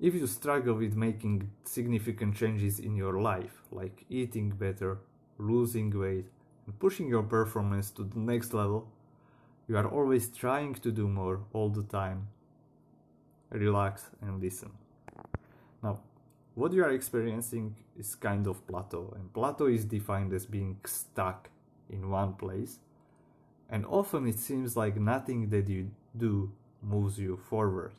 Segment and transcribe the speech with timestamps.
[0.00, 4.98] If you struggle with making significant changes in your life, like eating better,
[5.38, 6.26] losing weight,
[6.66, 8.86] and pushing your performance to the next level,
[9.66, 12.28] you are always trying to do more all the time.
[13.50, 14.70] Relax and listen.
[15.82, 15.98] Now,
[16.54, 21.50] what you are experiencing is kind of plateau, and plateau is defined as being stuck
[21.90, 22.78] in one place,
[23.68, 26.52] and often it seems like nothing that you do
[26.84, 27.90] moves you forward.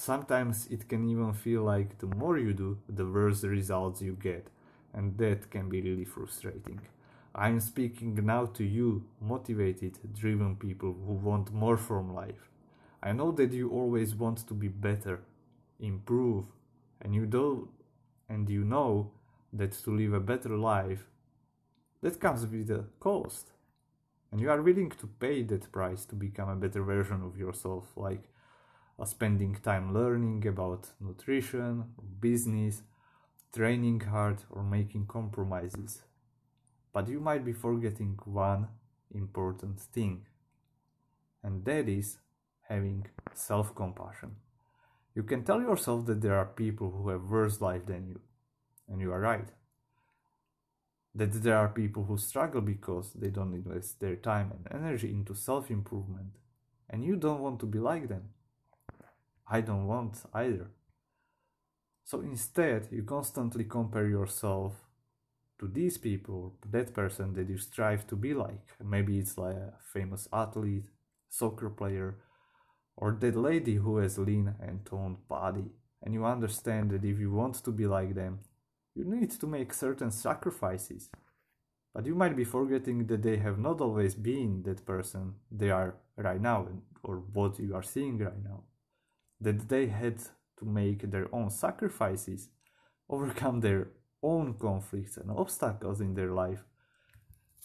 [0.00, 4.12] Sometimes it can even feel like the more you do, the worse the results you
[4.12, 4.46] get,
[4.94, 6.80] and that can be really frustrating.
[7.34, 12.48] I am speaking now to you, motivated, driven people who want more from life.
[13.02, 15.18] I know that you always want to be better,
[15.80, 16.44] improve,
[17.02, 17.68] and you do
[18.28, 19.10] and you know
[19.52, 21.08] that to live a better life
[22.02, 23.50] that comes with a cost.
[24.30, 27.86] And you are willing to pay that price to become a better version of yourself,
[27.96, 28.30] like
[29.06, 31.84] spending time learning about nutrition,
[32.20, 32.82] business,
[33.54, 36.02] training hard, or making compromises.
[36.92, 38.68] But you might be forgetting one
[39.14, 40.26] important thing,
[41.42, 42.18] and that is
[42.68, 44.36] having self compassion.
[45.14, 48.20] You can tell yourself that there are people who have worse life than you,
[48.88, 49.48] and you are right.
[51.14, 55.34] That there are people who struggle because they don't invest their time and energy into
[55.34, 56.36] self improvement,
[56.90, 58.30] and you don't want to be like them.
[59.50, 60.70] I don't want either.
[62.04, 64.74] So instead, you constantly compare yourself
[65.58, 68.66] to these people, that person that you strive to be like.
[68.82, 70.88] Maybe it's like a famous athlete,
[71.28, 72.16] soccer player,
[72.96, 75.66] or that lady who has lean and toned body.
[76.02, 78.40] And you understand that if you want to be like them,
[78.94, 81.10] you need to make certain sacrifices.
[81.94, 85.96] But you might be forgetting that they have not always been that person they are
[86.16, 86.68] right now,
[87.02, 88.62] or what you are seeing right now.
[89.40, 90.18] That they had
[90.58, 92.48] to make their own sacrifices,
[93.08, 93.88] overcome their
[94.22, 96.64] own conflicts and obstacles in their life.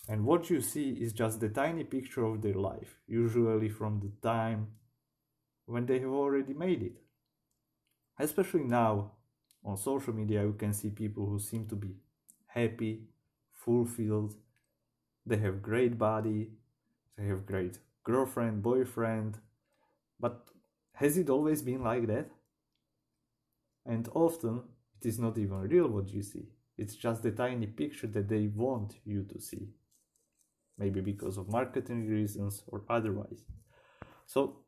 [0.07, 4.11] And what you see is just the tiny picture of their life, usually from the
[4.27, 4.67] time
[5.65, 6.97] when they have already made it.
[8.19, 9.13] Especially now
[9.63, 11.95] on social media, you can see people who seem to be
[12.47, 13.07] happy,
[13.53, 14.35] fulfilled,
[15.25, 16.51] they have great body,
[17.17, 19.39] they have great girlfriend, boyfriend,
[20.19, 20.47] but
[20.93, 22.29] has it always been like that?
[23.85, 24.63] And often
[25.01, 26.47] it is not even real what you see.
[26.77, 29.69] It's just the tiny picture that they want you to see.
[30.77, 33.43] Maybe because of marketing reasons or otherwise.
[34.25, 34.59] So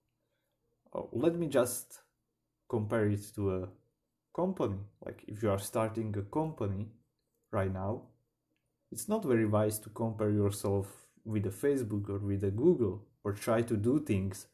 [0.94, 2.00] oh, let me just
[2.69, 3.69] compare it to a
[4.35, 4.80] company.
[5.03, 6.88] Like if you are starting a company
[7.52, 8.03] right now,
[8.91, 10.88] it's not very wise to compare yourself
[11.24, 14.47] with a Facebook or with a Google or try to do things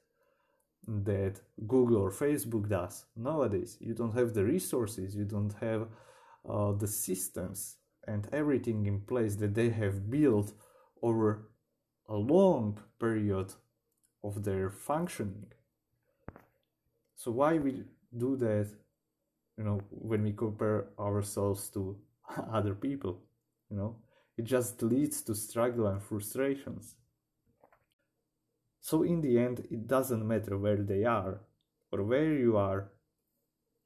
[0.87, 3.77] that Google or Facebook does nowadays.
[3.79, 5.87] You don't have the resources, you don't have
[6.49, 7.77] uh, the systems
[8.07, 10.53] and everything in place that they have built
[11.01, 11.49] over
[12.09, 13.53] a long period
[14.23, 15.51] of their functioning.
[17.15, 17.83] So why we
[18.17, 18.67] do that,
[19.57, 21.97] you know, when we compare ourselves to
[22.51, 23.21] other people,
[23.69, 23.97] you know,
[24.37, 26.95] it just leads to struggle and frustrations.
[28.81, 31.41] So in the end, it doesn't matter where they are
[31.91, 32.89] or where you are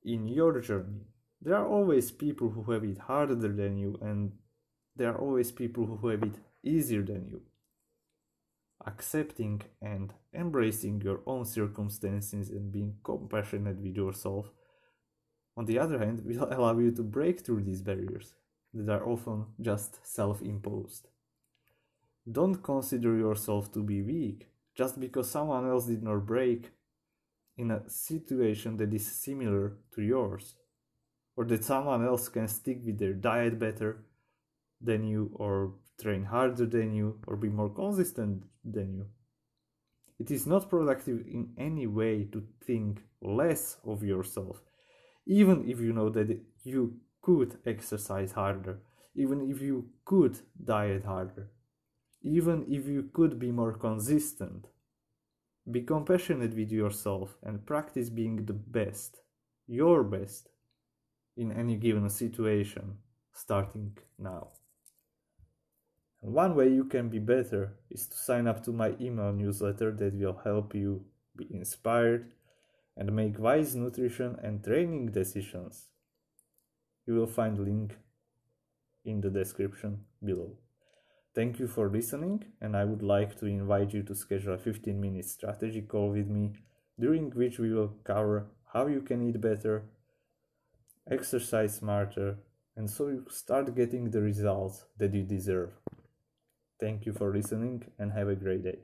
[0.04, 1.02] in your journey.
[1.42, 4.32] There are always people who have it harder than you, and
[4.96, 7.42] there are always people who have it easier than you.
[8.88, 14.50] Accepting and embracing your own circumstances and being compassionate with yourself,
[15.58, 18.36] on the other hand, will allow you to break through these barriers
[18.74, 21.10] that are often just self imposed.
[22.32, 26.72] Don't consider yourself to be weak just because someone else did not break
[27.58, 30.56] in a situation that is similar to yours,
[31.38, 34.06] or that someone else can stick with their diet better
[34.82, 39.06] than you, or train harder than you, or be more consistent than you.
[40.20, 44.62] It is not productive in any way to think less of yourself,
[45.26, 48.82] even if you know that you could exercise harder,
[49.16, 51.50] even if you could diet harder
[52.26, 54.66] even if you could be more consistent.
[55.70, 59.22] Be compassionate with yourself and practice being the best,
[59.68, 60.50] your best,
[61.38, 62.98] in any given situation,
[63.32, 64.50] starting now.
[66.22, 70.16] one way you can be better is to sign up to my email newsletter that
[70.16, 71.06] will help you
[71.36, 72.32] be inspired
[72.98, 75.90] and make wise nutrition and training decisions.
[77.06, 77.96] You will find link
[79.04, 80.58] in the description below.
[81.36, 85.00] Thank you for listening, and I would like to invite you to schedule a 15
[85.00, 86.54] minute strategy call with me,
[86.98, 89.84] during which we will cover how you can eat better,
[91.12, 92.38] exercise smarter,
[92.78, 95.72] and so you start getting the results that you deserve.
[96.80, 98.80] Thank you for listening and have a great day.